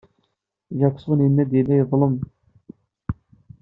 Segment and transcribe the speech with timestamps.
[0.79, 2.15] Jackson yenna-d yella yeḍlem.